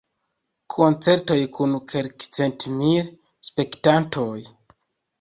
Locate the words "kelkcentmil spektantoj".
1.93-4.39